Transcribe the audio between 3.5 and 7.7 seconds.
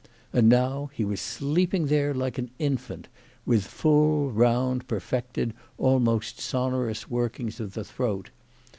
full, round, perfected, almost sonorous workings